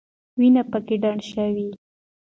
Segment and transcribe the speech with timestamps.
[0.39, 1.67] وینې پکې ډنډ شوې.